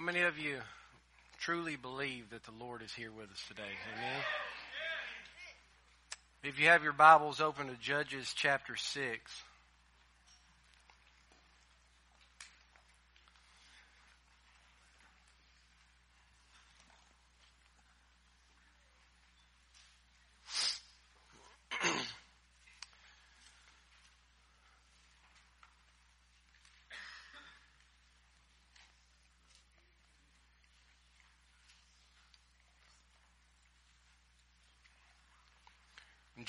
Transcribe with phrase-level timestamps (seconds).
[0.00, 0.56] How many of you
[1.40, 3.68] truly believe that the Lord is here with us today?
[3.98, 4.22] Amen.
[6.42, 9.42] If you have your Bibles open to Judges chapter 6.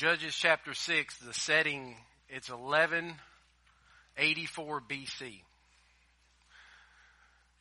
[0.01, 1.95] Judges chapter 6, the setting,
[2.27, 5.43] it's 1184 BC.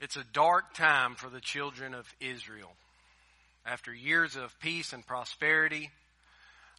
[0.00, 2.70] It's a dark time for the children of Israel.
[3.66, 5.90] After years of peace and prosperity,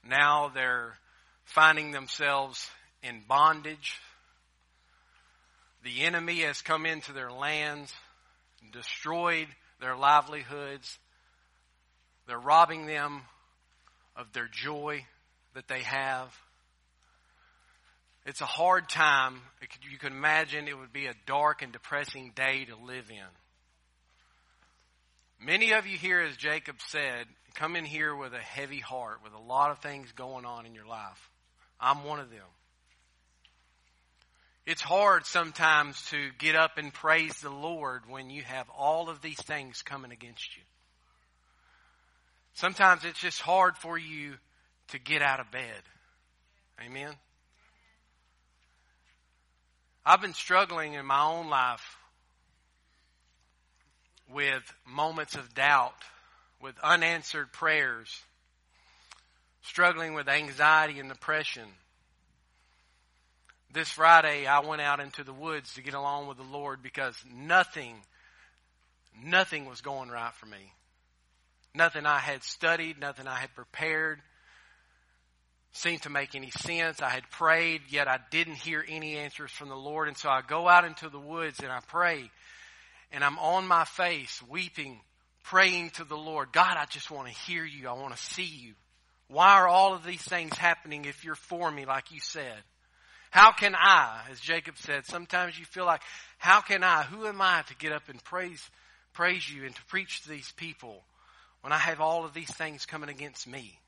[0.04, 0.98] now they're
[1.44, 2.68] finding themselves
[3.04, 4.00] in bondage.
[5.84, 7.94] The enemy has come into their lands,
[8.74, 9.50] destroyed
[9.80, 10.98] their livelihoods.
[12.26, 13.22] They're robbing them
[14.16, 15.06] of their joy
[15.54, 16.34] that they have.
[18.26, 19.42] It's a hard time.
[19.90, 23.26] You can imagine it would be a dark and depressing day to live in.
[25.44, 29.34] Many of you here, as Jacob said, come in here with a heavy heart, with
[29.34, 31.30] a lot of things going on in your life.
[31.80, 32.46] I'm one of them.
[34.68, 39.22] It's hard sometimes to get up and praise the Lord when you have all of
[39.22, 40.62] these things coming against you.
[42.54, 44.36] Sometimes it's just hard for you
[44.92, 45.82] to get out of bed.
[46.86, 47.14] Amen.
[50.06, 51.98] I've been struggling in my own life
[54.34, 55.94] with moments of doubt,
[56.62, 58.10] with unanswered prayers,
[59.62, 61.68] struggling with anxiety and depression.
[63.74, 67.16] This Friday, I went out into the woods to get along with the Lord because
[67.34, 67.96] nothing,
[69.24, 70.74] nothing was going right for me.
[71.74, 74.20] Nothing I had studied, nothing I had prepared,
[75.74, 77.02] seemed to make any sense.
[77.02, 80.08] I had prayed, yet I didn't hear any answers from the Lord.
[80.08, 82.30] And so I go out into the woods and I pray.
[83.12, 85.00] And I'm on my face, weeping,
[85.44, 86.52] praying to the Lord.
[86.52, 87.88] God, I just want to hear you.
[87.88, 88.74] I want to see you.
[89.28, 92.58] Why are all of these things happening if you're for me, like you said?
[93.30, 96.02] How can I, as Jacob said, sometimes you feel like,
[96.38, 98.62] how can I, who am I to get up and praise,
[99.14, 101.02] praise you and to preach to these people
[101.62, 103.80] when I have all of these things coming against me?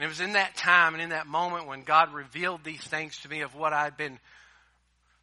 [0.00, 3.18] And it was in that time and in that moment when God revealed these things
[3.18, 4.18] to me of what I'd been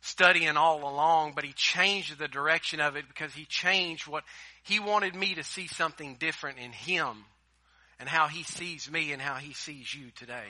[0.02, 4.24] studying all along, but He changed the direction of it because He changed what
[4.62, 7.26] He wanted me to see something different in Him
[8.00, 10.46] and how He sees me and how He sees you today.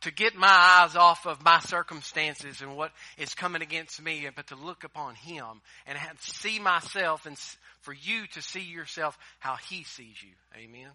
[0.00, 4.48] To get my eyes off of my circumstances and what is coming against me, but
[4.48, 7.38] to look upon Him and see myself and
[7.82, 10.32] for you to see yourself how He sees you.
[10.60, 10.90] Amen.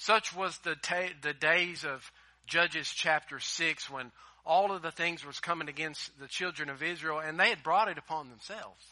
[0.00, 2.10] Such was the, ta- the days of
[2.46, 4.10] Judges chapter 6 when
[4.46, 7.88] all of the things was coming against the children of Israel and they had brought
[7.88, 8.82] it upon themselves.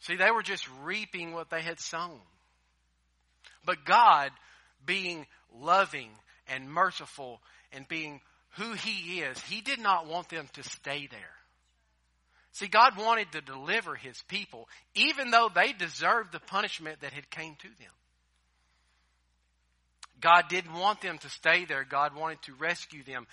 [0.00, 2.18] See, they were just reaping what they had sown.
[3.64, 4.32] But God,
[4.84, 6.10] being loving
[6.48, 7.40] and merciful
[7.72, 8.20] and being
[8.56, 11.20] who He is, He did not want them to stay there.
[12.50, 17.30] See, God wanted to deliver His people, even though they deserved the punishment that had
[17.30, 17.92] came to them.
[20.20, 21.84] God didn't want them to stay there.
[21.84, 23.26] God wanted to rescue them.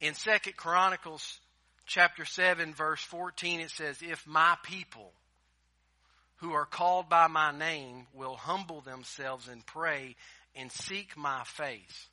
[0.00, 1.40] In Second Chronicles
[1.86, 5.12] chapter 7 verse 14 it says, If my people
[6.36, 10.16] who are called by my name will humble themselves and pray
[10.56, 12.08] and seek my face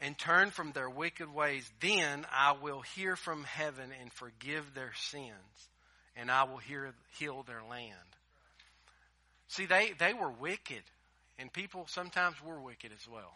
[0.00, 4.92] and turn from their wicked ways, then I will hear from heaven and forgive their
[4.94, 5.32] sins
[6.18, 7.94] and I will hear, heal their land.
[9.48, 10.82] See, they, they were wicked.
[11.38, 13.32] And people, sometimes we're wicked as well.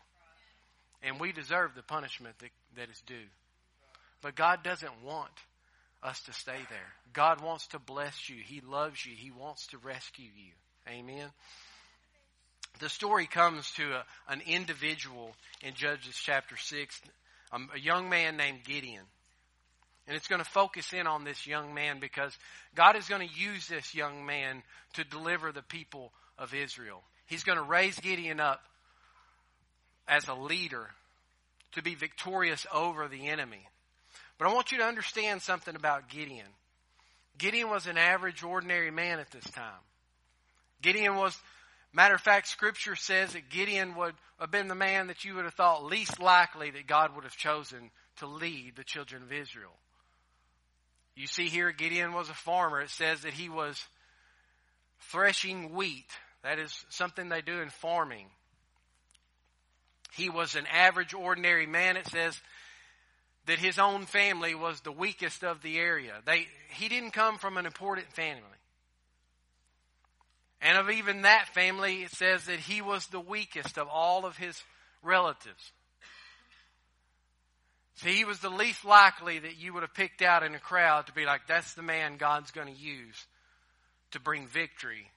[1.03, 3.29] And we deserve the punishment that, that is due.
[4.23, 5.31] But God doesn't want
[6.03, 6.93] us to stay there.
[7.13, 8.37] God wants to bless you.
[8.45, 9.15] He loves you.
[9.15, 10.53] He wants to rescue you.
[10.89, 11.29] Amen.
[12.81, 17.01] The story comes to a, an individual in Judges chapter 6,
[17.53, 19.05] um, a young man named Gideon.
[20.09, 22.37] And it's going to focus in on this young man because
[22.75, 24.63] God is going to use this young man
[24.95, 27.03] to deliver the people of Israel.
[27.27, 28.63] He's going to raise Gideon up
[30.07, 30.91] as a leader
[31.73, 33.67] to be victorious over the enemy.
[34.39, 36.47] But I want you to understand something about Gideon.
[37.39, 39.81] Gideon was an average, ordinary man at this time.
[40.83, 41.37] Gideon was,
[41.93, 45.45] matter of fact, Scripture says that Gideon would have been the man that you would
[45.45, 49.73] have thought least likely that God would have chosen to lead the children of Israel.
[51.15, 52.81] You see here, Gideon was a farmer.
[52.81, 53.83] It says that he was
[55.11, 56.11] threshing wheat.
[56.43, 58.27] That is something they do in farming.
[60.13, 61.97] He was an average, ordinary man.
[61.97, 62.39] It says
[63.47, 66.15] that his own family was the weakest of the area.
[66.25, 68.43] They, he didn't come from an important family.
[70.61, 74.37] And of even that family, it says that he was the weakest of all of
[74.37, 74.61] his
[75.03, 75.73] relatives.
[77.97, 81.07] See, he was the least likely that you would have picked out in a crowd
[81.07, 83.27] to be like, that's the man God's going to use
[84.13, 85.11] to bring victory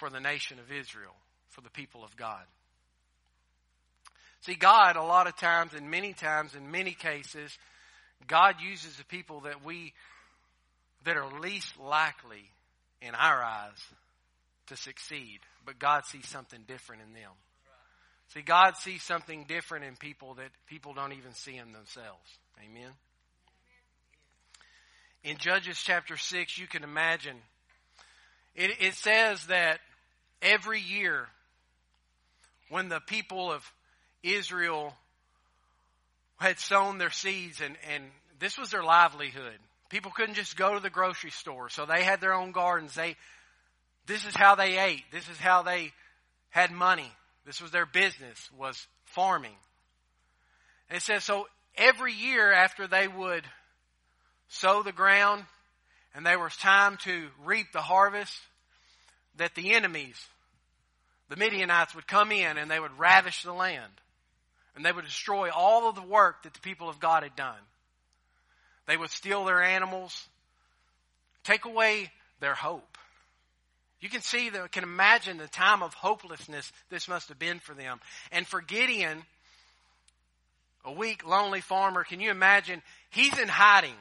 [0.00, 1.14] for the nation of Israel,
[1.50, 2.42] for the people of God.
[4.40, 7.56] See, God, a lot of times, and many times, in many cases,
[8.26, 9.92] God uses the people that we,
[11.04, 12.48] that are least likely
[13.02, 13.78] in our eyes
[14.68, 17.32] to succeed, but God sees something different in them.
[18.32, 22.38] See, God sees something different in people that people don't even see in themselves.
[22.64, 22.92] Amen.
[25.24, 27.36] In Judges chapter 6, you can imagine,
[28.54, 29.80] it, it says that
[30.42, 31.26] every year
[32.68, 33.62] when the people of
[34.22, 34.94] Israel
[36.38, 38.04] had sown their seeds and, and
[38.38, 39.58] this was their livelihood.
[39.90, 42.94] People couldn't just go to the grocery store, so they had their own gardens.
[42.94, 43.16] They,
[44.06, 45.02] this is how they ate.
[45.12, 45.92] This is how they
[46.50, 47.10] had money.
[47.44, 49.56] This was their business, was farming.
[50.88, 51.46] And it says, so
[51.76, 53.44] every year after they would
[54.48, 55.44] sow the ground
[56.14, 58.36] and there was time to reap the harvest,
[59.40, 60.22] that the enemies,
[61.30, 63.90] the Midianites would come in and they would ravish the land.
[64.76, 67.58] And they would destroy all of the work that the people of God had done.
[68.86, 70.28] They would steal their animals,
[71.42, 72.10] take away
[72.40, 72.98] their hope.
[74.02, 77.74] You can see, the, can imagine the time of hopelessness this must have been for
[77.74, 77.98] them.
[78.30, 79.22] And for Gideon,
[80.84, 82.82] a weak, lonely farmer, can you imagine?
[83.08, 83.96] He's in hiding.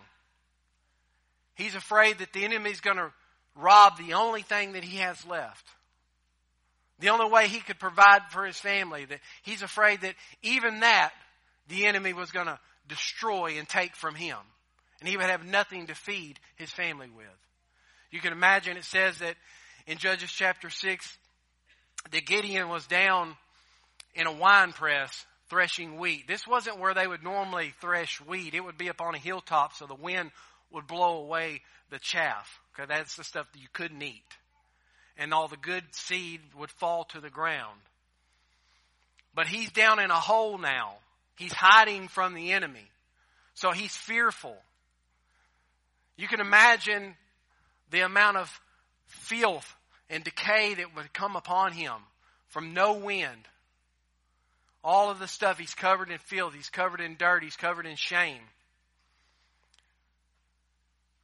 [1.55, 3.11] He's afraid that the enemy's going to
[3.55, 5.65] rob the only thing that he has left.
[6.99, 9.05] The only way he could provide for his family.
[9.05, 11.11] That he's afraid that even that
[11.67, 14.37] the enemy was going to destroy and take from him.
[14.99, 17.25] And he would have nothing to feed his family with.
[18.11, 19.35] You can imagine it says that
[19.87, 21.17] in Judges chapter 6
[22.11, 23.35] that Gideon was down
[24.15, 26.27] in a wine press threshing wheat.
[26.27, 28.53] This wasn't where they would normally thresh wheat.
[28.53, 30.31] It would be up on a hilltop so the wind
[30.71, 32.59] would blow away the chaff.
[32.73, 34.23] Okay, that's the stuff that you couldn't eat.
[35.17, 37.79] And all the good seed would fall to the ground.
[39.35, 40.95] But he's down in a hole now.
[41.37, 42.89] He's hiding from the enemy.
[43.53, 44.57] So he's fearful.
[46.17, 47.15] You can imagine
[47.91, 48.61] the amount of
[49.07, 49.75] filth
[50.09, 51.93] and decay that would come upon him
[52.47, 53.47] from no wind.
[54.83, 57.95] All of the stuff he's covered in filth, he's covered in dirt, he's covered in
[57.95, 58.41] shame.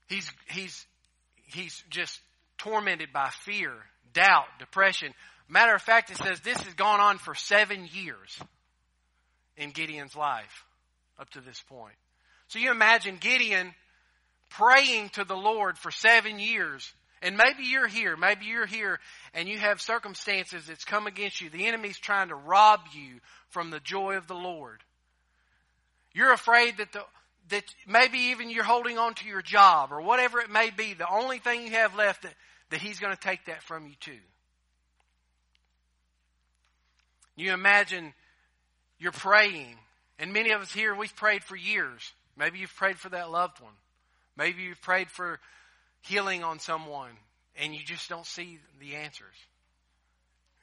[0.07, 0.85] He's, he's,
[1.45, 2.19] he's just
[2.57, 3.71] tormented by fear,
[4.13, 5.13] doubt, depression.
[5.47, 8.39] Matter of fact, it says this has gone on for seven years
[9.57, 10.65] in Gideon's life
[11.19, 11.95] up to this point.
[12.47, 13.73] So you imagine Gideon
[14.51, 18.99] praying to the Lord for seven years and maybe you're here, maybe you're here
[19.33, 21.49] and you have circumstances that's come against you.
[21.49, 23.19] The enemy's trying to rob you
[23.49, 24.83] from the joy of the Lord.
[26.13, 27.03] You're afraid that the,
[27.49, 30.93] that maybe even you're holding on to your job or whatever it may be.
[30.93, 32.33] The only thing you have left that,
[32.71, 34.19] that he's going to take that from you too.
[37.35, 38.13] You imagine
[38.97, 39.75] you're praying,
[40.19, 42.01] and many of us here, we've prayed for years.
[42.37, 43.73] Maybe you've prayed for that loved one.
[44.37, 45.39] Maybe you've prayed for
[46.01, 47.11] healing on someone
[47.57, 49.35] and you just don't see the answers.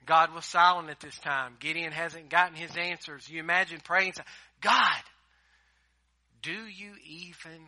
[0.04, 1.54] God was silent at this time.
[1.60, 3.28] Gideon hasn't gotten his answers.
[3.28, 4.14] You imagine praying,
[4.60, 5.01] God,
[6.42, 7.61] do you even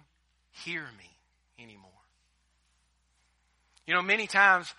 [0.64, 1.90] hear me anymore?
[3.86, 4.72] You know, many times,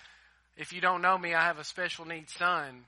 [0.57, 2.85] if you don't know me, I have a special needs son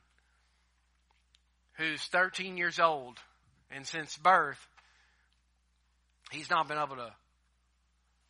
[1.73, 3.17] who's 13 years old,
[3.69, 4.59] and since birth,
[6.31, 7.13] he's not been able to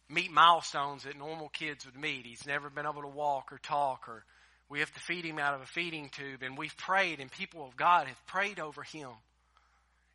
[0.10, 2.26] meet milestones that normal kids would meet.
[2.26, 4.24] He's never been able to walk or talk or
[4.70, 7.66] we have to feed him out of a feeding tube and we've prayed and people
[7.66, 9.10] of God have prayed over him.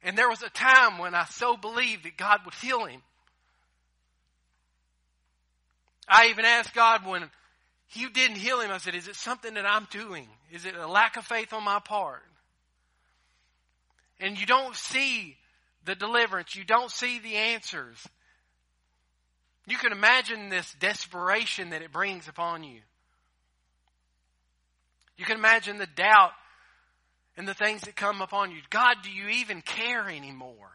[0.03, 3.01] And there was a time when I so believed that God would heal him.
[6.09, 7.31] I even asked God when
[7.87, 10.27] he didn't heal him, I said, is it something that I'm doing?
[10.51, 12.23] Is it a lack of faith on my part?
[14.19, 15.37] And you don't see
[15.85, 16.57] the deliverance.
[16.57, 17.99] You don't see the answers.
[19.67, 22.81] You can imagine this desperation that it brings upon you.
[25.17, 26.33] You can imagine the doubt
[27.37, 28.59] and the things that come upon you.
[28.71, 30.71] God, do you even care anymore?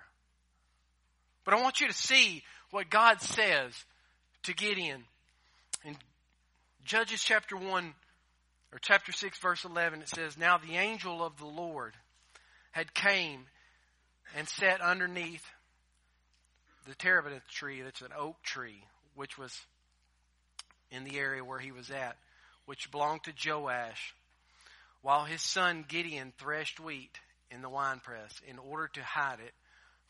[1.45, 3.71] But I want you to see what God says
[4.43, 5.03] to Gideon.
[5.85, 5.95] In
[6.83, 7.93] Judges chapter 1,
[8.73, 11.93] or chapter 6, verse 11, it says, Now the angel of the Lord
[12.71, 13.45] had came
[14.35, 15.45] and sat underneath
[16.87, 18.83] the terebinth tree, that's an oak tree,
[19.15, 19.53] which was
[20.91, 22.17] in the area where he was at,
[22.65, 24.13] which belonged to Joash,
[25.01, 27.19] while his son Gideon threshed wheat
[27.51, 29.53] in the winepress in order to hide it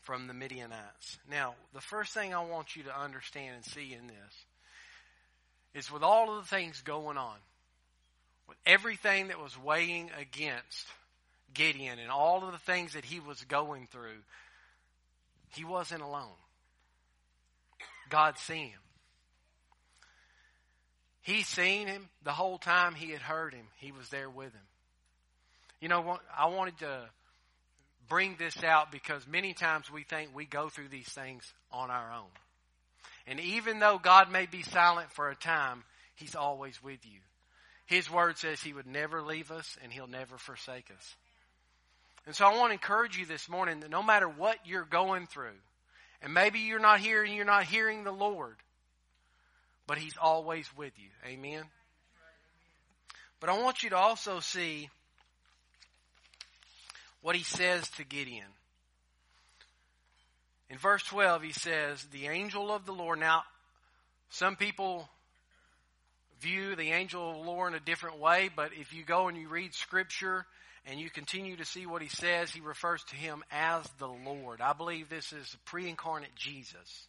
[0.00, 1.18] from the Midianites.
[1.30, 4.44] Now, the first thing I want you to understand and see in this
[5.74, 7.36] is with all of the things going on,
[8.48, 10.86] with everything that was weighing against
[11.52, 14.22] Gideon and all of the things that he was going through,
[15.54, 16.36] he wasn't alone.
[18.08, 18.80] God seen him.
[21.20, 23.66] He seen him the whole time he had heard him.
[23.76, 24.62] He was there with him.
[25.80, 27.08] You know, I wanted to
[28.08, 32.12] bring this out because many times we think we go through these things on our
[32.12, 32.30] own.
[33.26, 35.84] And even though God may be silent for a time,
[36.16, 37.20] He's always with you.
[37.86, 41.16] His word says He would never leave us and He'll never forsake us.
[42.26, 45.26] And so I want to encourage you this morning that no matter what you're going
[45.26, 45.56] through,
[46.22, 48.56] and maybe you're not here and you're not hearing the Lord,
[49.86, 51.08] but He's always with you.
[51.26, 51.62] Amen.
[53.40, 54.88] But I want you to also see
[57.22, 58.46] what he says to Gideon.
[60.70, 63.18] In verse 12, he says, The angel of the Lord.
[63.18, 63.44] Now,
[64.30, 65.08] some people
[66.40, 69.36] view the angel of the Lord in a different way, but if you go and
[69.36, 70.46] you read Scripture
[70.86, 74.60] and you continue to see what he says, he refers to him as the Lord.
[74.60, 77.06] I believe this is pre incarnate Jesus.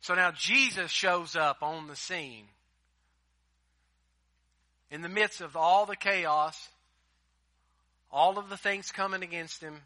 [0.00, 2.46] So now Jesus shows up on the scene
[4.90, 6.68] in the midst of all the chaos
[8.10, 9.76] all of the things coming against him.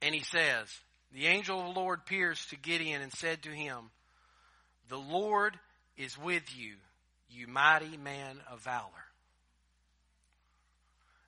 [0.00, 0.68] And he says,
[1.12, 3.90] The angel of the Lord appears to Gideon and said to him,
[4.88, 5.58] The Lord
[5.96, 6.74] is with you,
[7.30, 8.88] you mighty man of valor.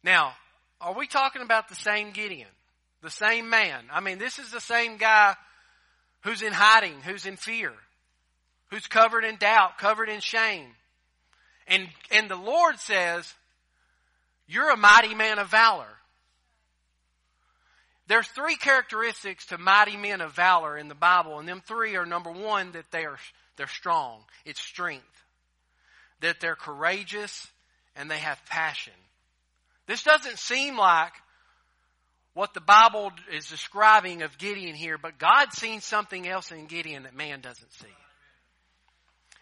[0.02, 0.34] Now,
[0.80, 2.48] are we talking about the same Gideon?
[3.02, 3.84] The same man?
[3.92, 5.34] I mean, this is the same guy
[6.22, 7.72] who's in hiding, who's in fear,
[8.70, 10.68] who's covered in doubt, covered in shame.
[11.66, 13.32] And, and the Lord says,
[14.46, 15.88] you're a mighty man of valor.
[18.06, 22.04] There's three characteristics to mighty men of valor in the Bible, and them three are
[22.04, 23.18] number one, that they are
[23.56, 24.20] they're strong.
[24.44, 25.04] It's strength.
[26.20, 27.46] That they're courageous
[27.96, 28.92] and they have passion.
[29.86, 31.12] This doesn't seem like
[32.32, 37.04] what the Bible is describing of Gideon here, but God's seen something else in Gideon
[37.04, 37.86] that man doesn't see.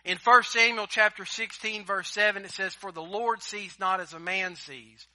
[0.05, 4.13] In 1 Samuel chapter 16 verse 7 it says, For the Lord sees not as
[4.13, 5.07] a man sees.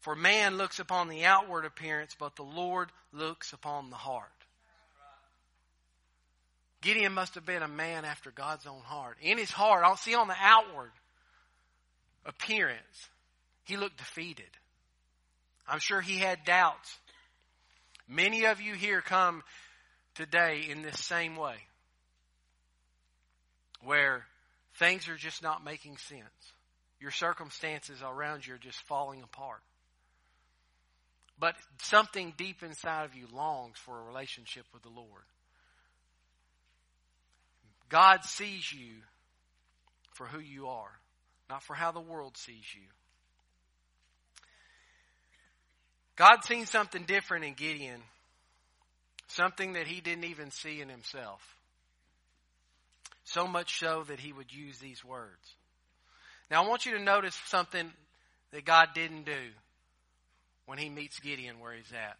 [0.00, 4.28] For man looks upon the outward appearance, but the Lord looks upon the heart.
[6.80, 9.18] Gideon must have been a man after God's own heart.
[9.20, 10.92] In his heart, I'll see on the outward
[12.24, 13.08] appearance,
[13.64, 14.48] he looked defeated.
[15.68, 16.98] I'm sure he had doubts.
[18.08, 19.42] Many of you here come
[20.14, 21.56] today in this same way
[23.84, 24.24] where
[24.78, 26.22] things are just not making sense.
[27.00, 29.60] Your circumstances around you are just falling apart.
[31.38, 35.24] But something deep inside of you longs for a relationship with the Lord.
[37.88, 38.92] God sees you
[40.12, 40.92] for who you are,
[41.48, 42.86] not for how the world sees you.
[46.16, 48.02] God seen something different in Gideon,
[49.28, 51.40] something that he didn't even see in himself.
[53.32, 55.54] So much so that he would use these words.
[56.50, 57.92] Now I want you to notice something
[58.50, 59.50] that God didn't do
[60.66, 62.16] when he meets Gideon where he's at.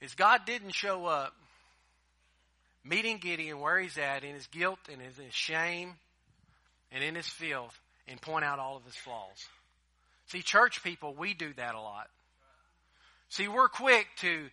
[0.00, 1.34] Is God didn't show up
[2.84, 5.96] meeting Gideon where he's at in his guilt and in his shame
[6.90, 9.46] and in his filth and point out all of his flaws.
[10.28, 12.08] See, church people, we do that a lot.
[13.28, 14.48] See, we're quick to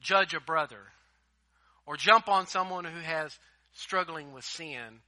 [0.00, 0.78] judge a brother
[1.90, 3.36] or jump on someone who has
[3.72, 5.00] struggling with sin,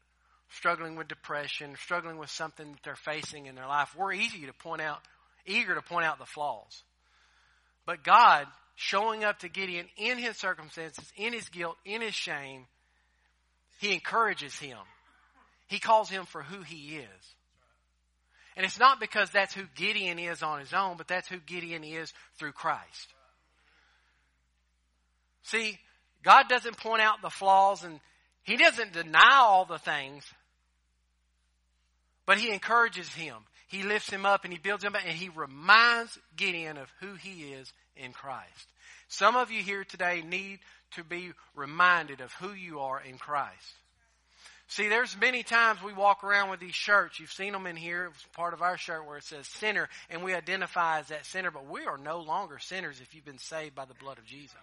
[0.51, 4.53] struggling with depression, struggling with something that they're facing in their life, we're easy to
[4.53, 4.99] point out,
[5.47, 6.83] eager to point out the flaws.
[7.87, 12.67] But God showing up to Gideon in his circumstances, in his guilt, in his shame,
[13.79, 14.79] he encourages him.
[15.69, 17.35] He calls him for who he is.
[18.57, 21.85] And it's not because that's who Gideon is on his own, but that's who Gideon
[21.85, 23.15] is through Christ.
[25.45, 25.79] See,
[26.23, 28.01] God doesn't point out the flaws and
[28.43, 30.25] He doesn't deny all the things,
[32.27, 33.37] but He encourages him.
[33.69, 37.15] he lifts him up and he builds him up and he reminds Gideon of who
[37.15, 38.67] he is in Christ.
[39.09, 40.59] Some of you here today need
[40.97, 43.75] to be reminded of who you are in Christ.
[44.69, 47.21] See, there's many times we walk around with these shirts.
[47.21, 48.11] You've seen them in here.
[48.15, 51.51] It's part of our shirt where it says sinner, and we identify as that sinner,
[51.51, 54.57] but we are no longer sinners if you've been saved by the blood of Jesus.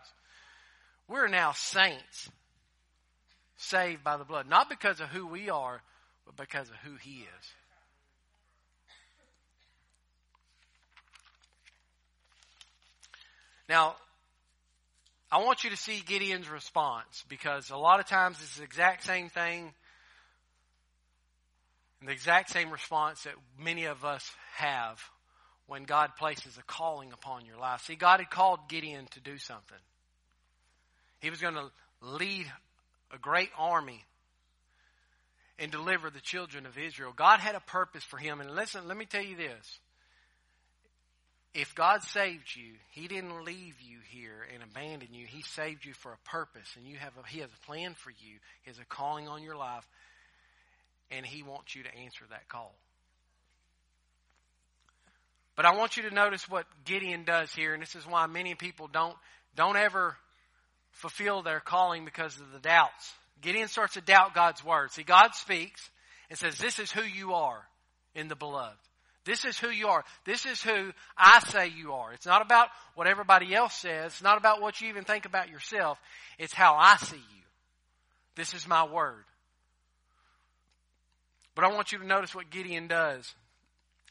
[1.09, 2.29] We're now saints,
[3.57, 4.47] saved by the blood.
[4.47, 5.81] Not because of who we are,
[6.25, 7.45] but because of who He is.
[13.67, 13.95] Now,
[15.31, 19.03] I want you to see Gideon's response because a lot of times it's the exact
[19.03, 19.73] same thing
[21.99, 24.99] and the exact same response that many of us have
[25.67, 27.81] when God places a calling upon your life.
[27.81, 29.77] See, God had called Gideon to do something.
[31.19, 31.69] He was going to
[32.01, 32.45] lead
[33.13, 34.03] a great army
[35.57, 37.13] and deliver the children of Israel.
[37.15, 38.39] God had a purpose for him.
[38.39, 39.79] And listen, let me tell you this
[41.53, 45.25] if God saved you, He didn't leave you here and abandon you.
[45.25, 48.11] He saved you for a purpose, and you have a, He has a plan for
[48.11, 48.37] you.
[48.61, 49.87] He has a calling on your life,
[51.09, 52.75] and He wants you to answer that call.
[55.55, 58.53] But I want you to notice what Gideon does here, and this is why many
[58.55, 59.15] people don't
[59.55, 60.15] don't ever
[60.91, 63.13] fulfill their calling because of the doubts.
[63.41, 64.91] Gideon starts to doubt God's word.
[64.91, 65.89] See, God speaks
[66.29, 67.67] and says, "This is who you are
[68.13, 68.77] in the beloved."
[69.25, 70.03] This is who you are.
[70.25, 72.13] This is who I say you are.
[72.13, 74.13] It's not about what everybody else says.
[74.13, 75.99] It's not about what you even think about yourself.
[76.37, 77.43] It's how I see you.
[78.35, 79.23] This is my word.
[81.53, 83.35] But I want you to notice what Gideon does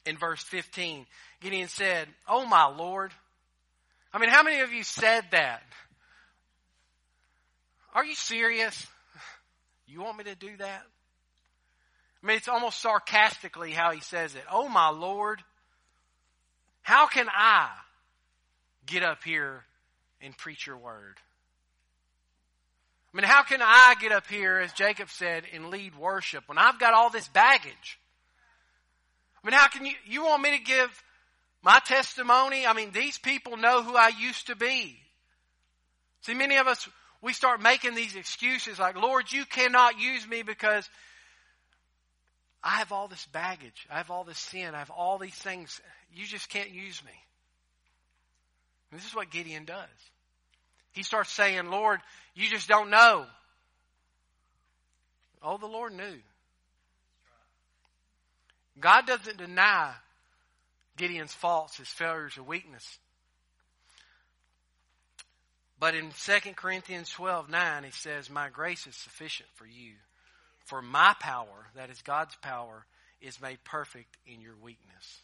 [0.04, 1.06] in verse 15.
[1.40, 3.12] Gideon said, Oh my Lord.
[4.12, 5.62] I mean, how many of you said that?
[7.95, 8.87] Are you serious?
[9.87, 10.83] You want me to do that?
[12.23, 14.42] I mean, it's almost sarcastically how he says it.
[14.50, 15.42] Oh, my Lord,
[16.83, 17.71] how can I
[18.87, 19.64] get up here
[20.21, 21.16] and preach your word?
[23.12, 26.58] I mean, how can I get up here, as Jacob said, and lead worship when
[26.58, 27.99] I've got all this baggage?
[29.43, 30.91] I mean, how can you, you want me to give
[31.62, 32.67] my testimony?
[32.67, 34.99] I mean, these people know who I used to be.
[36.23, 36.86] See, many of us,
[37.21, 40.89] we start making these excuses like, Lord, you cannot use me because
[42.63, 43.87] I have all this baggage.
[43.91, 44.75] I have all this sin.
[44.75, 45.81] I have all these things.
[46.15, 47.13] You just can't use me.
[48.91, 49.89] And this is what Gideon does.
[50.93, 52.00] He starts saying, Lord,
[52.35, 53.26] you just don't know.
[55.43, 56.19] Oh, the Lord knew.
[58.81, 59.93] God doesn't deny
[60.97, 62.99] Gideon's faults, his failures, or weakness.
[65.80, 69.93] But in 2 Corinthians 12 9, he says, My grace is sufficient for you.
[70.64, 72.84] For my power, that is God's power,
[73.21, 75.21] is made perfect in your weakness.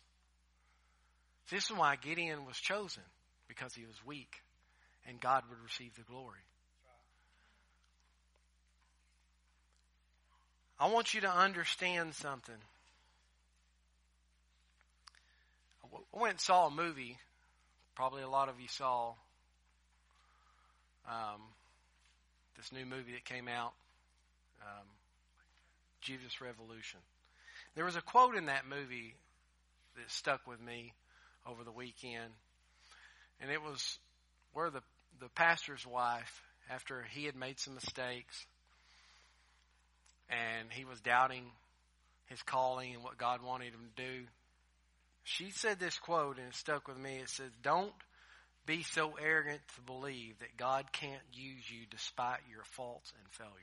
[1.51, 3.03] This is why Gideon was chosen,
[3.49, 4.43] because he was weak,
[5.07, 6.39] and God would receive the glory.
[10.79, 12.55] I want you to understand something.
[15.85, 17.19] I went and saw a movie.
[17.95, 19.15] Probably a lot of you saw
[21.09, 21.41] um,
[22.57, 23.73] this new movie that came out.
[24.63, 24.87] Um,
[26.01, 27.01] Jesus Revolution.
[27.75, 29.15] There was a quote in that movie
[29.97, 30.93] that stuck with me
[31.47, 32.33] over the weekend,
[33.41, 33.99] and it was
[34.53, 34.83] where the
[35.21, 38.47] the pastor's wife, after he had made some mistakes,
[40.29, 41.45] and he was doubting
[42.27, 44.25] his calling and what God wanted him to do,
[45.23, 47.17] she said this quote, and it stuck with me.
[47.17, 47.95] It says, "Don't."
[48.67, 53.55] Be so arrogant to believe that God can't use you despite your faults and failures.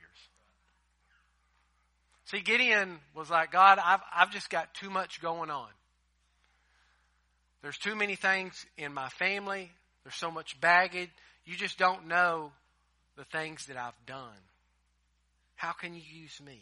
[2.26, 5.68] See, Gideon was like, God, I've, I've just got too much going on.
[7.62, 9.70] There's too many things in my family.
[10.04, 11.10] There's so much baggage.
[11.44, 12.52] You just don't know
[13.16, 14.38] the things that I've done.
[15.56, 16.60] How can you use me?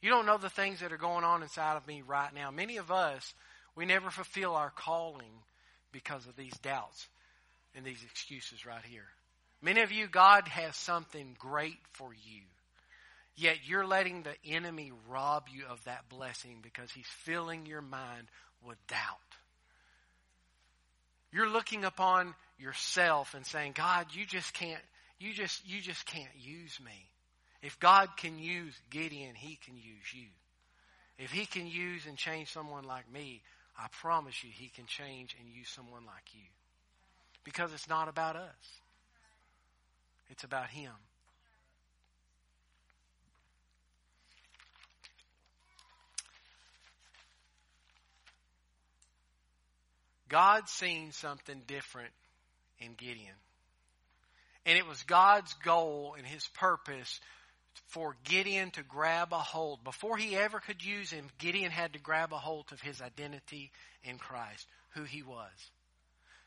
[0.00, 2.50] You don't know the things that are going on inside of me right now.
[2.50, 3.34] Many of us,
[3.76, 5.42] we never fulfill our calling
[5.92, 7.06] because of these doubts
[7.74, 9.06] and these excuses right here.
[9.62, 12.42] Many of you, God has something great for you.
[13.36, 18.26] Yet you're letting the enemy rob you of that blessing because he's filling your mind
[18.66, 18.98] with doubt.
[21.32, 24.80] You're looking upon yourself and saying, God, you just can't,
[25.18, 27.08] you just, you just can't use me.
[27.62, 30.26] If God can use Gideon, he can use you.
[31.18, 33.42] If he can use and change someone like me,
[33.78, 36.46] I promise you he can change and use someone like you.
[37.44, 38.80] Because it's not about us.
[40.28, 40.92] It's about him.
[50.28, 52.12] God seen something different
[52.78, 53.34] in Gideon.
[54.64, 57.20] And it was God's goal and his purpose
[57.88, 59.82] for Gideon to grab a hold.
[59.82, 63.72] Before he ever could use him, Gideon had to grab a hold of his identity
[64.04, 65.50] in Christ, who he was.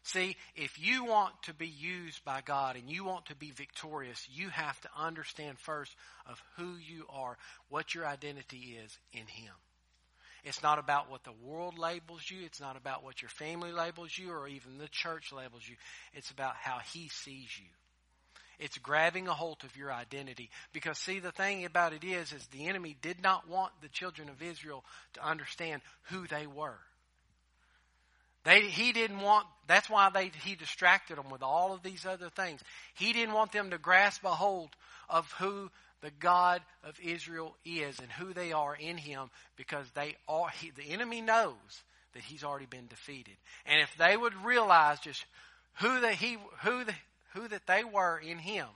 [0.03, 4.27] See, if you want to be used by God and you want to be victorious,
[4.33, 5.95] you have to understand first
[6.29, 7.37] of who you are,
[7.69, 9.53] what your identity is in Him.
[10.43, 12.45] It's not about what the world labels you.
[12.45, 15.75] It's not about what your family labels you or even the church labels you.
[16.13, 17.69] It's about how He sees you.
[18.59, 20.49] It's grabbing a hold of your identity.
[20.73, 24.27] Because see, the thing about it is, is the enemy did not want the children
[24.27, 26.77] of Israel to understand who they were.
[28.43, 32.29] They, he didn't want, that's why they, he distracted them with all of these other
[32.29, 32.61] things.
[32.95, 34.69] He didn't want them to grasp a hold
[35.09, 35.69] of who
[36.01, 40.71] the God of Israel is and who they are in him because they are, he,
[40.71, 41.55] the enemy knows
[42.13, 43.35] that he's already been defeated.
[43.65, 45.25] And if they would realize just
[45.75, 46.93] who the, he, who the,
[47.33, 48.67] who that they were in him,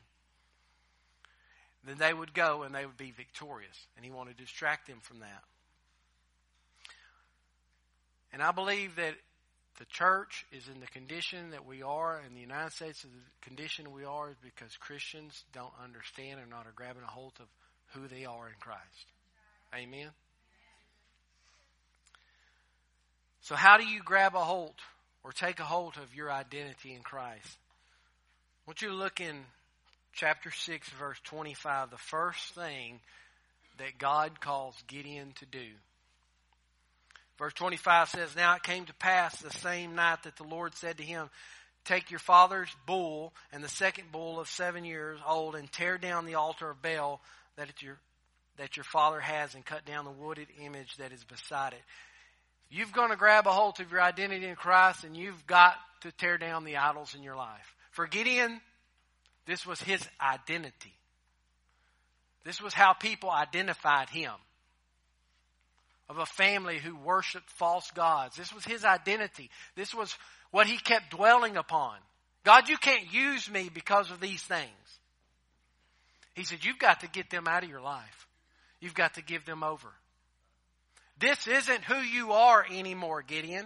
[1.86, 3.78] then they would go and they would be victorious.
[3.96, 5.44] And he wanted to distract them from that.
[8.32, 9.16] And I believe that
[9.78, 13.48] the church is in the condition that we are, and the United States is the
[13.48, 17.46] condition we are, is because Christians don't understand and not are grabbing a hold of
[17.94, 18.82] who they are in Christ.
[19.76, 20.10] Amen.
[23.42, 24.74] So, how do you grab a hold
[25.24, 27.58] or take a hold of your identity in Christ?
[28.66, 29.46] I want you to look in
[30.14, 33.00] chapter 6, verse 25, the first thing
[33.78, 35.68] that God calls Gideon to do.
[37.38, 40.98] Verse 25 says, Now it came to pass the same night that the Lord said
[40.98, 41.30] to him,
[41.86, 46.26] Take your father's bull and the second bull of seven years old and tear down
[46.26, 47.22] the altar of Baal
[47.56, 47.98] that your,
[48.58, 51.82] that your father has and cut down the wooded image that is beside it.
[52.70, 56.12] You've going to grab a hold of your identity in Christ and you've got to
[56.12, 57.76] tear down the idols in your life.
[57.92, 58.60] For Gideon,
[59.46, 60.94] this was his identity.
[62.44, 64.32] This was how people identified him
[66.10, 68.36] of a family who worshiped false gods.
[68.38, 69.50] This was his identity.
[69.76, 70.16] This was
[70.52, 71.98] what he kept dwelling upon.
[72.44, 74.70] God, you can't use me because of these things.
[76.34, 78.28] He said, You've got to get them out of your life.
[78.80, 79.90] You've got to give them over.
[81.20, 83.66] This isn't who you are anymore, Gideon.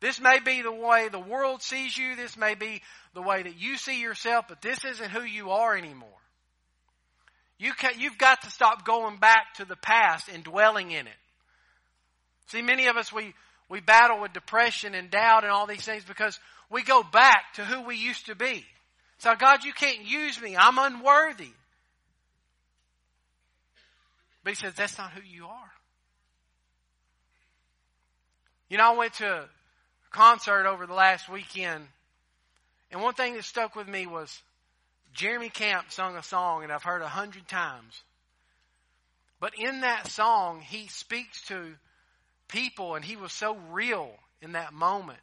[0.00, 2.16] This may be the way the world sees you.
[2.16, 2.82] This may be
[3.14, 6.08] the way that you see yourself, but this isn't who you are anymore.
[7.60, 11.12] You can, you've got to stop going back to the past and dwelling in it.
[12.46, 13.34] See, many of us, we,
[13.68, 17.64] we battle with depression and doubt and all these things because we go back to
[17.64, 18.64] who we used to be.
[19.18, 20.56] So, God, you can't use me.
[20.56, 21.50] I'm unworthy.
[24.42, 25.72] But he says, that's not who you are.
[28.70, 29.48] You know, I went to a
[30.10, 31.84] concert over the last weekend,
[32.90, 34.40] and one thing that stuck with me was
[35.14, 38.02] Jeremy Camp sung a song, and I've heard a hundred times.
[39.40, 41.74] But in that song, he speaks to
[42.48, 44.10] people, and he was so real
[44.42, 45.18] in that moment.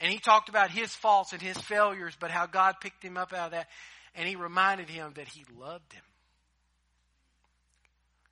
[0.00, 3.32] And he talked about his faults and his failures, but how God picked him up
[3.32, 3.68] out of that.
[4.14, 6.02] And he reminded him that he loved him.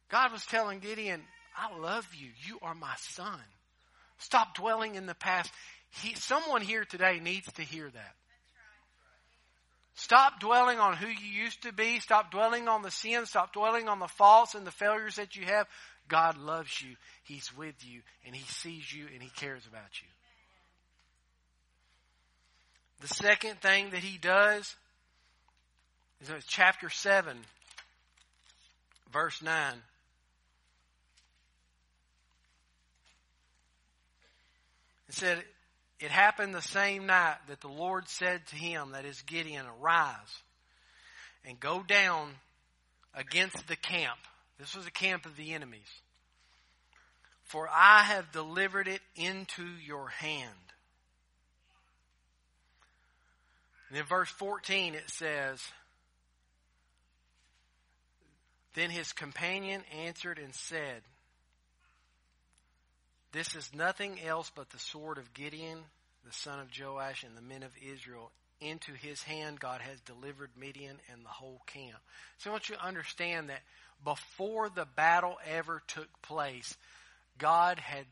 [0.09, 1.23] God was telling Gideon,
[1.57, 2.31] I love you.
[2.47, 3.41] You are my son.
[4.19, 5.51] Stop dwelling in the past.
[6.03, 8.15] He, someone here today needs to hear that.
[9.99, 11.99] Stop dwelling on who you used to be.
[11.99, 13.27] Stop dwelling on the sin.
[13.27, 15.67] Stop dwelling on the faults and the failures that you have.
[16.07, 16.95] God loves you.
[17.25, 20.07] He's with you and He sees you and He cares about you.
[23.01, 24.77] The second thing that He does
[26.21, 27.37] is in chapter 7,
[29.13, 29.75] verse 9.
[35.09, 35.43] It said,
[36.01, 40.43] it happened the same night that the Lord said to him, that is Gideon, arise
[41.45, 42.31] and go down
[43.15, 44.19] against the camp.
[44.59, 45.89] This was a camp of the enemies.
[47.45, 50.51] For I have delivered it into your hand.
[53.89, 55.63] And in verse 14 it says,
[58.75, 61.03] Then his companion answered and said,
[63.33, 65.79] this is nothing else but the sword of Gideon,
[66.25, 68.31] the son of Joash, and the men of Israel.
[68.61, 71.99] Into his hand God has delivered Midian and the whole camp.
[72.39, 73.61] So I want you to understand that
[74.05, 76.77] before the battle ever took place,
[77.39, 78.05] God had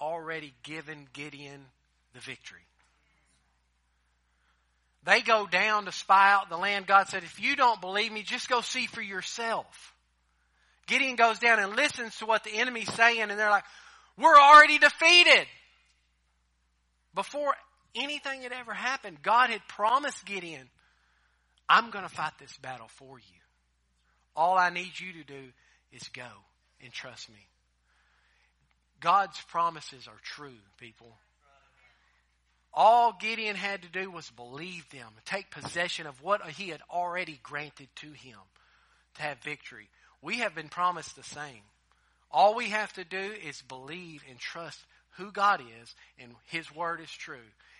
[0.00, 1.66] already given Gideon
[2.14, 2.60] the victory.
[5.04, 6.86] They go down to spy out the land.
[6.86, 9.94] God said, if you don't believe me, just go see for yourself.
[10.86, 13.64] Gideon goes down and listens to what the enemy's saying, and they're like,
[14.20, 15.46] we're already defeated.
[17.14, 17.54] Before
[17.94, 20.68] anything had ever happened, God had promised Gideon,
[21.68, 23.40] I'm going to fight this battle for you.
[24.36, 25.52] All I need you to do
[25.92, 26.28] is go
[26.82, 27.46] and trust me.
[29.00, 31.16] God's promises are true, people.
[32.72, 37.40] All Gideon had to do was believe them, take possession of what he had already
[37.42, 38.38] granted to him
[39.16, 39.88] to have victory.
[40.22, 41.62] We have been promised the same.
[42.30, 44.78] All we have to do is believe and trust
[45.16, 47.36] who God is and his word is true,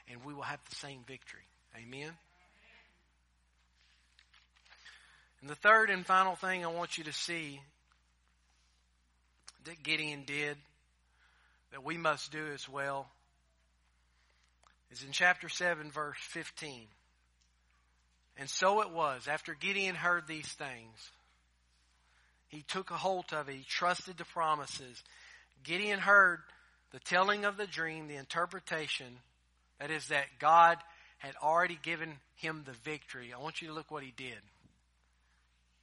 [0.08, 1.46] and we will have the same victory.
[1.76, 2.12] Amen.
[5.40, 7.60] And the third and final thing I want you to see
[9.64, 10.56] that Gideon did
[11.72, 13.08] that we must do as well
[14.90, 16.86] is in chapter 7, verse 15.
[18.36, 21.10] And so it was, after Gideon heard these things,
[22.50, 25.02] he took a hold of it, he trusted the promises.
[25.64, 26.40] Gideon heard
[26.92, 29.06] the telling of the dream, the interpretation,
[29.78, 30.78] that is, that God
[31.18, 33.32] had already given him the victory.
[33.32, 34.38] I want you to look what he did.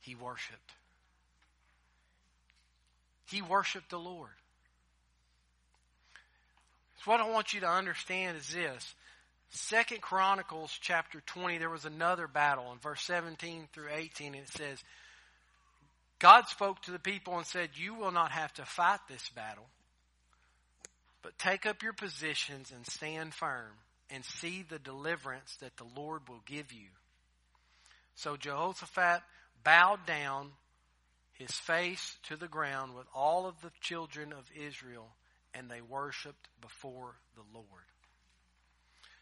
[0.01, 0.73] He worshiped.
[3.29, 4.29] He worshiped the Lord.
[7.03, 8.95] So what I want you to understand is this.
[9.49, 14.49] Second Chronicles chapter 20, there was another battle in verse 17 through 18, and it
[14.49, 14.83] says,
[16.19, 19.67] God spoke to the people and said, You will not have to fight this battle,
[21.21, 23.73] but take up your positions and stand firm
[24.09, 26.89] and see the deliverance that the Lord will give you.
[28.15, 29.21] So Jehoshaphat
[29.63, 30.51] bowed down
[31.33, 35.09] his face to the ground with all of the children of Israel,
[35.53, 37.65] and they worshiped before the Lord.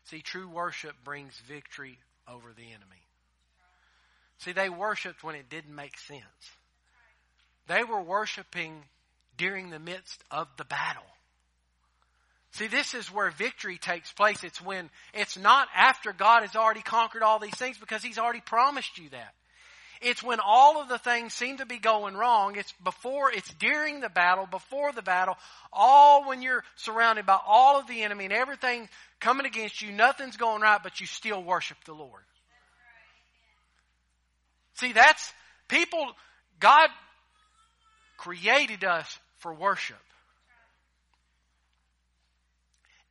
[0.06, 1.98] See, true worship brings victory
[2.32, 3.04] over the enemy.
[4.38, 6.22] See, they worshiped when it didn't make sense.
[7.67, 8.84] They were worshiping
[9.38, 11.04] during the midst of the battle.
[12.51, 14.43] See, this is where victory takes place.
[14.43, 18.39] It's when, it's not after God has already conquered all these things because He's already
[18.39, 19.34] promised you that.
[20.01, 22.56] It's when all of the things seem to be going wrong.
[22.56, 25.36] It's before, it's during the battle, before the battle,
[25.73, 28.88] all when you're surrounded by all of the enemy and everything
[29.19, 32.23] coming against you, nothing's going right, but you still worship the Lord.
[34.75, 35.34] See, that's
[35.67, 36.06] people,
[36.60, 36.89] God
[38.17, 39.97] created us for worship.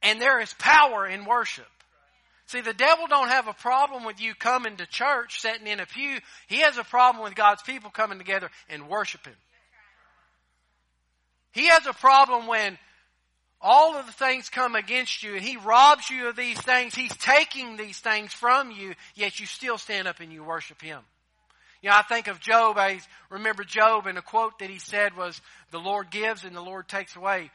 [0.02, 1.66] And there is power in worship.
[2.46, 5.86] See, the devil don't have a problem with you coming to church, sitting in a
[5.86, 6.18] pew.
[6.46, 9.32] He has a problem with God's people coming together and worshiping.
[11.52, 12.78] He has a problem when
[13.60, 16.94] all of the things come against you and he robs you of these things.
[16.94, 21.00] He's taking these things from you, yet you still stand up and you worship him.
[21.84, 22.78] You know, I think of Job.
[22.78, 25.38] I remember Job and a quote that he said was,
[25.70, 27.50] the Lord gives and the Lord takes away.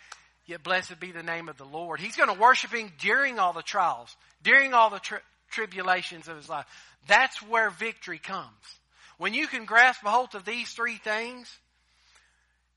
[0.46, 2.00] Yet blessed be the name of the Lord.
[2.00, 6.38] He's going to worship him during all the trials, during all the tri- tribulations of
[6.38, 6.68] his life.
[7.08, 8.46] That's where victory comes.
[9.18, 11.52] When you can grasp a hold of these three things,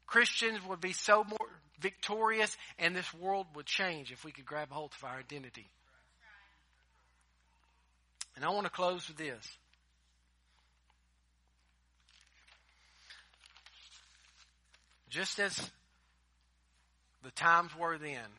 [0.07, 4.69] Christians would be so more victorious and this world would change if we could grab
[4.71, 5.67] a hold of our identity.
[8.37, 9.47] And I want to close with this.
[15.13, 15.71] Just as
[17.23, 18.31] the times were then,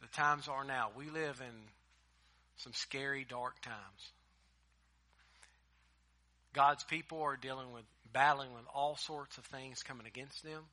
[0.00, 0.90] the times are now.
[0.96, 1.54] We live in
[2.56, 4.10] some scary, dark times.
[6.54, 10.64] God's people are dealing with, battling with all sorts of things coming against them,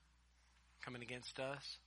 [0.83, 1.77] coming against us.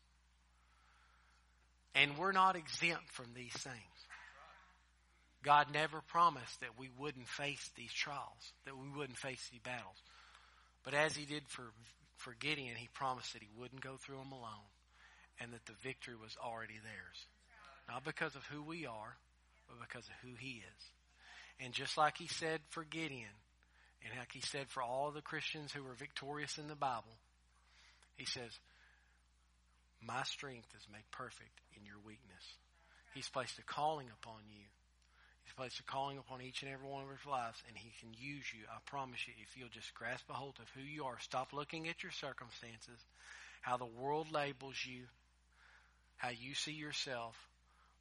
[1.97, 3.77] And we're not exempt from these things.
[5.43, 9.97] God never promised that we wouldn't face these trials, that we wouldn't face these battles.
[10.85, 11.65] But as He did for,
[12.23, 14.71] for Gideon, He promised that He wouldn't go through them alone
[15.41, 17.27] and that the victory was already theirs.
[17.89, 19.17] Not because of who we are,
[19.69, 20.83] but because of who He is.
[21.61, 23.35] And just like He said for Gideon,
[24.05, 27.17] and like He said for all the Christians who were victorious in the Bible,
[28.17, 28.51] He says,
[30.01, 32.45] My strength is made perfect in your weakness.
[33.15, 34.65] He's placed a calling upon you.
[35.45, 38.11] He's placed a calling upon each and every one of our lives, and He can
[38.15, 38.65] use you.
[38.71, 41.89] I promise you, if you'll just grasp a hold of who you are, stop looking
[41.89, 42.99] at your circumstances,
[43.61, 45.03] how the world labels you,
[46.17, 47.37] how you see yourself,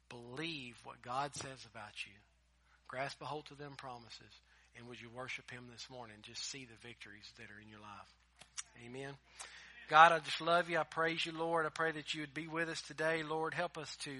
[0.08, 2.12] believe what God says about you,
[2.88, 4.40] grasp a hold of them promises,
[4.76, 6.16] and would you worship Him this morning?
[6.22, 8.12] Just see the victories that are in your life.
[8.86, 9.14] Amen.
[9.88, 10.78] God, I just love you.
[10.78, 11.66] I praise you, Lord.
[11.66, 13.22] I pray that you would be with us today.
[13.22, 14.10] Lord, help us to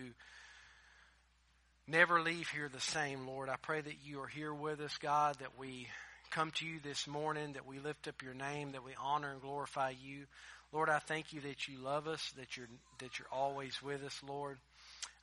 [1.86, 3.48] never leave here the same, Lord.
[3.48, 5.88] I pray that you are here with us, God, that we
[6.30, 9.42] come to you this morning, that we lift up your name, that we honor and
[9.42, 10.24] glorify you.
[10.72, 12.68] Lord, I thank you that you love us, that you're,
[13.00, 14.58] that you're always with us, Lord.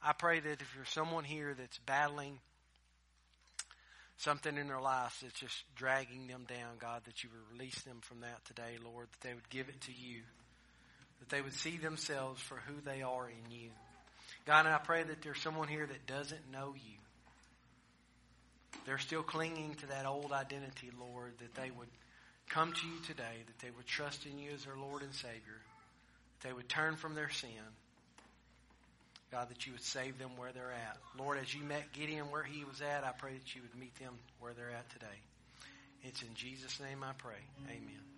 [0.03, 2.39] I pray that if there's someone here that's battling
[4.17, 7.99] something in their life that's just dragging them down, God, that you would release them
[8.01, 10.21] from that today, Lord, that they would give it to you,
[11.19, 13.69] that they would see themselves for who they are in you.
[14.49, 16.97] God, and I pray that there's someone here that doesn't know you.
[18.87, 21.87] They're still clinging to that old identity, Lord, that they would
[22.49, 25.61] come to you today, that they would trust in you as their Lord and Savior,
[26.41, 27.61] that they would turn from their sin.
[29.31, 30.97] God, that you would save them where they're at.
[31.15, 33.93] Lord, as you met Gideon where he was at, I pray that you would meet
[33.99, 35.05] them where they're at today.
[36.01, 37.37] It's in Jesus' name I pray.
[37.67, 38.08] Amen.